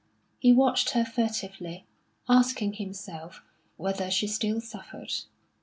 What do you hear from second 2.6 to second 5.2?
himself whether she still suffered.